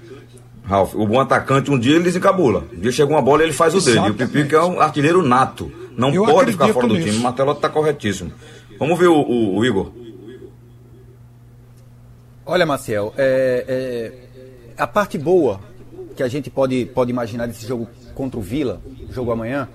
[0.67, 2.65] Ralf, o bom atacante, um dia ele desencabula.
[2.73, 3.99] Um dia chega uma bola e ele faz o dele.
[4.08, 5.71] E o Pipico é um artilheiro nato.
[5.97, 7.08] Não Eu pode ficar fora do nisso.
[7.08, 7.19] time.
[7.19, 8.32] O Martelotti está corretíssimo.
[8.77, 9.91] Vamos ver o, o- o Igor.
[12.45, 15.60] Olha, Maciel, é, é, a parte boa
[16.15, 19.67] que a gente pode, pode imaginar desse jogo contra o Vila, jogo amanhã,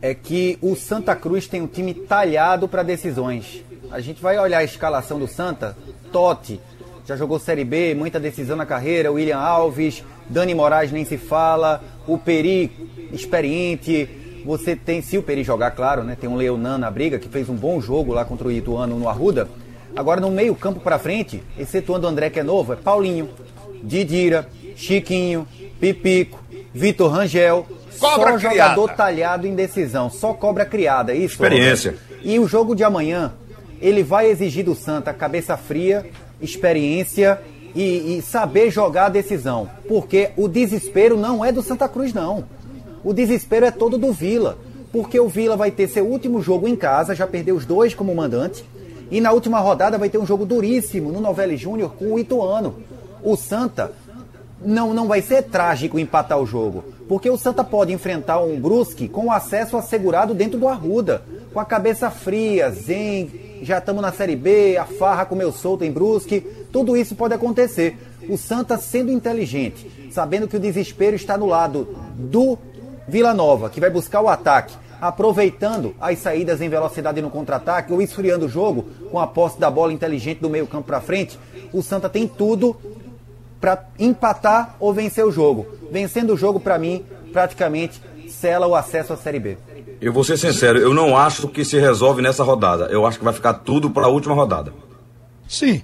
[0.00, 3.62] é que o Santa Cruz tem um time talhado para decisões.
[3.90, 5.76] A gente vai olhar a escalação do Santa,
[6.10, 6.60] Totti,
[7.06, 11.82] já jogou Série B, muita decisão na carreira, William Alves, Dani Moraes nem se fala,
[12.06, 12.70] o Peri,
[13.12, 14.08] experiente,
[14.44, 17.48] você tem, se o Peri jogar, claro, né, tem um Leonan na briga, que fez
[17.48, 19.48] um bom jogo lá contra o Ituano no Arruda,
[19.96, 23.28] agora no meio campo para frente, excetuando o André que é novo, é Paulinho,
[23.82, 25.46] Didira, Chiquinho,
[25.80, 26.40] Pipico,
[26.72, 27.66] Vitor Rangel,
[27.98, 28.74] Cobra só criada.
[28.74, 31.34] jogador talhado em decisão, só cobra criada, isso?
[31.34, 31.92] Experiência.
[31.92, 32.26] Roberto?
[32.26, 33.32] E o jogo de amanhã,
[33.80, 36.06] ele vai exigir do Santa cabeça fria,
[36.42, 37.40] experiência
[37.74, 39.68] e, e saber jogar a decisão.
[39.88, 42.44] Porque o desespero não é do Santa Cruz, não.
[43.04, 44.58] O desespero é todo do Vila.
[44.92, 48.14] Porque o Vila vai ter seu último jogo em casa, já perdeu os dois como
[48.14, 48.64] mandante.
[49.10, 52.76] E na última rodada vai ter um jogo duríssimo no Novelli Júnior com o Ituano.
[53.22, 53.92] O Santa
[54.64, 59.08] não, não vai ser trágico empatar o jogo, porque o Santa pode enfrentar um Brusque
[59.08, 64.36] com acesso assegurado dentro do Arruda, com a cabeça fria, zen, já estamos na Série
[64.36, 66.40] B, a farra comeu solto em Brusque,
[66.72, 67.96] tudo isso pode acontecer.
[68.28, 72.58] O Santa sendo inteligente, sabendo que o desespero está no lado do
[73.06, 78.00] Vila Nova, que vai buscar o ataque, aproveitando as saídas em velocidade no contra-ataque ou
[78.00, 81.38] esfriando o jogo com a posse da bola inteligente do meio campo para frente,
[81.72, 82.76] o Santa tem tudo
[83.60, 85.66] para empatar ou vencer o jogo.
[85.90, 89.58] Vencendo o jogo, para mim, praticamente sela o acesso à Série B.
[90.02, 92.86] Eu vou ser sincero, eu não acho que se resolve nessa rodada.
[92.86, 94.72] Eu acho que vai ficar tudo para a última rodada.
[95.48, 95.80] Sim,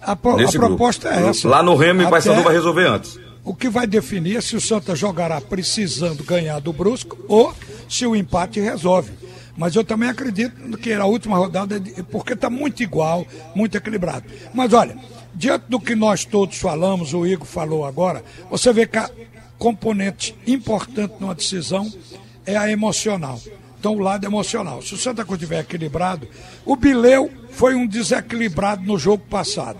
[0.00, 1.48] a, pro- a proposta é essa.
[1.48, 3.18] Lá no Remo e Até Paysandu vai resolver antes.
[3.44, 7.54] O que vai definir é se o Santa jogará precisando ganhar do Brusco ou
[7.88, 9.12] se o empate resolve.
[9.56, 14.24] Mas eu também acredito que a última rodada, é porque está muito igual, muito equilibrado.
[14.52, 14.96] Mas olha,
[15.34, 19.08] diante do que nós todos falamos, o Igor falou agora, você vê que a
[19.58, 21.90] componente importante numa decisão
[22.46, 23.40] é a emocional.
[23.78, 24.82] Então, o lado emocional.
[24.82, 26.28] Se o Santa Cruz estiver equilibrado,
[26.66, 29.78] o Bileu foi um desequilibrado no jogo passado.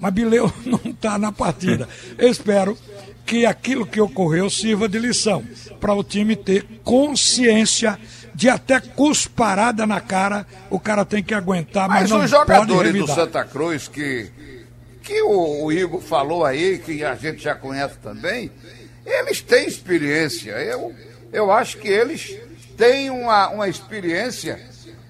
[0.00, 1.86] Mas Bileu não está na partida.
[2.16, 2.78] Eu espero
[3.26, 5.44] que aquilo que ocorreu sirva de lição
[5.80, 7.98] para o time ter consciência
[8.34, 12.92] de até cusparada na cara, o cara tem que aguentar, mas, Mas não os jogadores
[12.94, 13.06] do.
[13.06, 14.30] Santa Cruz que,
[15.02, 18.50] que o, o Igor falou aí, que a gente já conhece também,
[19.04, 20.52] eles têm experiência.
[20.52, 20.94] Eu,
[21.32, 22.38] eu acho que eles
[22.76, 24.60] têm uma, uma experiência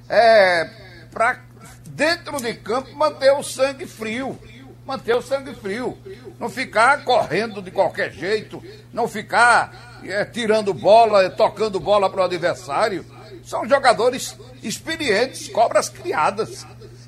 [0.09, 0.69] é,
[1.11, 1.41] para,
[1.87, 4.39] dentro de campo, manter o sangue frio.
[4.87, 5.99] Manter o sangue frio.
[6.39, 12.25] Não ficar correndo de qualquer jeito, não ficar é, tirando bola, tocando bola para o
[12.25, 13.05] adversário.
[13.45, 16.67] São jogadores experientes, cobras criadas.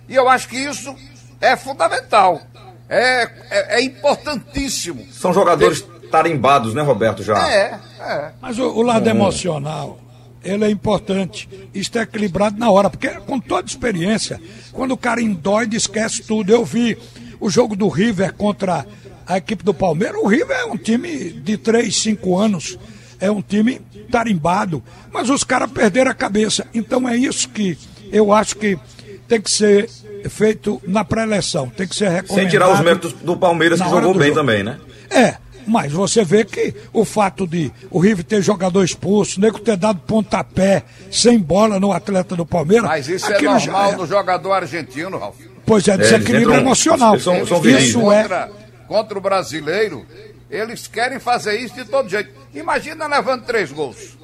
[0.09, 0.95] E eu acho que isso
[1.41, 2.43] é fundamental.
[2.89, 5.07] É, é, é importantíssimo.
[5.13, 7.25] São jogadores tarimbados, né, Roberto?
[7.25, 7.37] Já.
[7.49, 8.31] É, é.
[8.41, 9.99] Mas o, o lado emocional,
[10.45, 11.49] ele é importante.
[11.75, 14.41] Isto é equilibrado na hora, porque com toda experiência,
[14.73, 16.53] quando o cara endóide, esquece tudo.
[16.53, 16.97] Eu vi
[17.41, 18.87] o jogo do River contra
[19.27, 20.21] a equipe do Palmeiras.
[20.23, 22.79] O River é um time de 3, 5 anos.
[23.19, 24.85] É um time tarimbado.
[25.13, 26.65] Mas os caras perderam a cabeça.
[26.73, 27.77] Então é isso que
[28.13, 28.79] eu acho que
[29.27, 29.91] tem que ser
[30.29, 31.69] feito na pré-eleição.
[31.69, 32.37] Tem que ser recomendado.
[32.37, 34.41] Sem tirar os méritos do Palmeiras, que jogou bem jogo.
[34.41, 34.79] também, né?
[35.11, 39.59] É, mas você vê que o fato de o River ter jogador expulso, o nego
[39.59, 42.89] ter dado pontapé sem bola no atleta do Palmeiras.
[42.89, 43.97] Mas isso é normal é.
[43.97, 45.37] no jogador argentino, Ralf.
[45.67, 47.13] Pois é, desequilíbrio eles entram- emocional.
[47.15, 48.23] eles são- são isso é.
[48.23, 48.51] contra,
[48.87, 50.05] contra o brasileiro,
[50.51, 52.31] eles querem fazer isso de todo jeito.
[52.55, 54.17] Imagina levando três gols.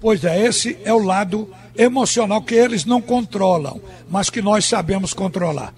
[0.00, 3.80] Pois é, esse é o lado emocional que eles não controlam,
[4.10, 5.72] mas que nós sabemos controlar.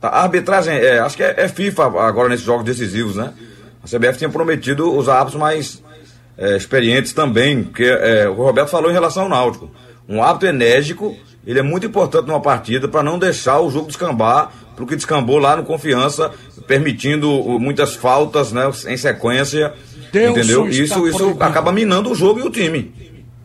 [0.00, 3.32] Tá, A arbitragem, é, acho que é, é FIFA agora nesses jogos decisivos, né?
[3.82, 5.82] A CBF tinha prometido os árbitros mais
[6.38, 9.70] é, experientes também, porque é, o Roberto falou em relação ao Náutico.
[10.08, 11.16] Um árbitro enérgico,
[11.46, 15.38] ele é muito importante numa partida para não deixar o jogo descambar, pro que descambou
[15.38, 16.30] lá no Confiança,
[16.66, 19.72] permitindo muitas faltas, né, em sequência.
[20.12, 20.68] Deus entendeu?
[20.68, 21.42] Isso, isso proibido.
[21.44, 22.92] acaba minando o jogo e o time.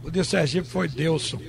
[0.03, 1.39] O de Sergipe foi Delson.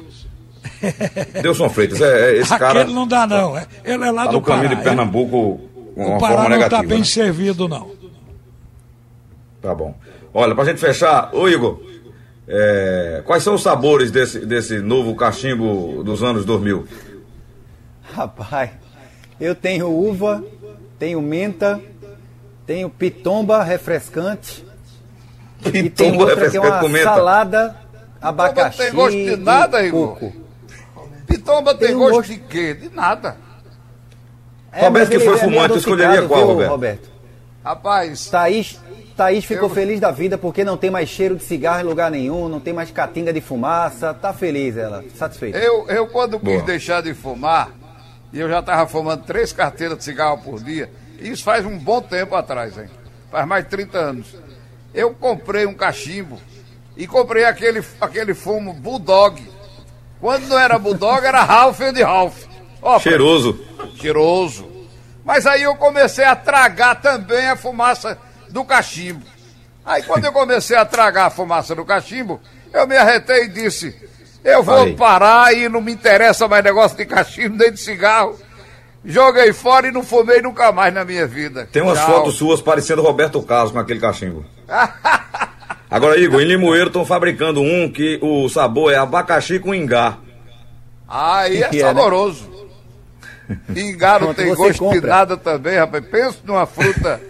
[1.43, 3.57] Delson Freitas, é, é, esse cara Aquele não dá, não.
[3.57, 4.77] é- Ele é lá tá do no caminho Pará.
[4.77, 5.61] de Pernambuco
[5.95, 7.05] com é- o Pará não está bem né?
[7.05, 7.91] servido, não.
[9.61, 9.95] Tá bom.
[10.33, 11.81] Olha, pra gente fechar, ô Igor,
[12.47, 16.87] é, quais são os sabores desse, desse novo cachimbo dos anos 2000?
[18.15, 18.71] Rapaz,
[19.41, 20.43] eu tenho uva,
[20.99, 21.81] tenho menta,
[22.67, 24.63] Tem o pitomba refrescante.
[25.65, 27.05] e tem Pitomba outra que é refrescante, uma comenta.
[27.05, 27.77] salada,
[28.21, 30.09] abacaxi tem gosto de nada, Igor.
[30.19, 30.33] coco.
[31.27, 32.75] Pitomba tem, Tem gosto, gosto- de quê?
[32.75, 33.37] De nada.
[34.71, 36.71] É, Roberto, que foi é fumante, tu escolheria qual, viu, Roberto?
[36.71, 37.11] Roberto?
[37.65, 38.79] Rapaz, Thaís,
[39.17, 42.11] Thaís ficou Eu- feliz da vida porque não tem mais cheiro de cigarro em lugar
[42.11, 45.59] nenhum, não tem mais catinga de fumaça, tá feliz ela, satisfeita.
[45.59, 46.57] eu, eu quando Boa.
[46.57, 47.71] quis deixar de fumar,
[48.33, 50.91] e eu já estava fumando três carteiras de cigarro por dia,
[51.21, 52.89] isso faz um bom tempo atrás, hein?
[53.31, 54.37] Faz mais de 30 anos.
[54.95, 56.39] Eu comprei um cachimbo
[56.97, 59.43] e comprei aquele, aquele fumo Bulldog.
[60.21, 62.45] Quando não era Bulldog, era Ralph de Ralph.
[62.81, 63.61] Ó, Cheiroso.
[63.97, 64.67] cheiroso.
[65.29, 68.17] Mas aí eu comecei a tragar também a fumaça
[68.49, 69.23] do cachimbo.
[69.85, 72.41] Aí quando eu comecei a tragar a fumaça do cachimbo,
[72.73, 73.95] eu me arretei e disse:
[74.43, 74.97] eu vou Falei.
[74.97, 78.39] parar e não me interessa mais negócio de cachimbo nem de cigarro.
[79.05, 81.69] Joguei fora e não fumei nunca mais na minha vida.
[81.71, 82.07] Tem umas Tchau.
[82.07, 84.47] fotos suas parecendo Roberto Carlos com aquele cachimbo.
[85.91, 90.17] Agora, Igor, em Limoeiro estão fabricando um que o sabor é abacaxi com ingá.
[91.07, 91.89] Aí é Que é, né?
[91.89, 92.58] saboroso.
[94.19, 95.09] Pronto, tem gosto de compra.
[95.09, 96.05] nada também, rapaz.
[96.07, 97.21] Pensa numa fruta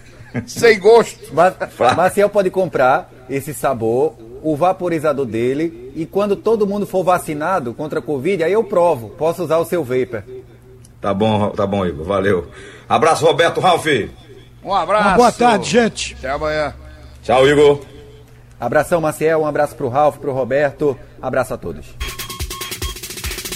[0.46, 1.32] sem gosto.
[1.34, 1.54] Ma-
[1.96, 7.98] Maciel pode comprar esse sabor, o vaporizador dele, e quando todo mundo for vacinado contra
[7.98, 10.22] a Covid, aí eu provo, posso usar o seu vapor.
[11.00, 12.04] Tá bom, tá bom, Igor.
[12.04, 12.48] Valeu.
[12.88, 13.86] Abraço, Roberto Ralf.
[14.64, 15.08] Um abraço.
[15.08, 16.16] Uma boa tarde, gente.
[16.18, 16.74] Até amanhã.
[17.22, 17.80] Tchau, Igor.
[18.58, 21.86] Abração, Maciel, um abraço pro Ralph, pro Roberto, abraço a todos.